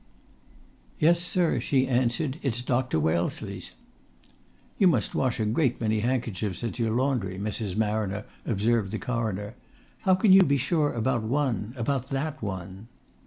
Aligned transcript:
"Yes, 0.99 1.19
sir," 1.21 1.59
she 1.59 1.87
answered. 1.87 2.39
"It's 2.41 2.63
Dr. 2.63 2.99
Wellesley's." 2.99 3.73
"You 4.79 4.87
must 4.87 5.13
wash 5.13 5.39
a 5.39 5.45
great 5.45 5.79
many 5.79 5.99
handkerchiefs 5.99 6.63
at 6.63 6.79
your 6.79 6.89
laundry, 6.89 7.37
Mrs. 7.37 7.75
Marriner," 7.75 8.25
observed 8.43 8.89
the 8.93 8.97
Coroner. 8.97 9.53
"How 9.99 10.15
can 10.15 10.31
you 10.33 10.41
be 10.41 10.57
sure 10.57 10.91
about 10.91 11.21
one 11.21 11.75
about 11.77 12.07
that 12.07 12.41
one?" 12.41 12.87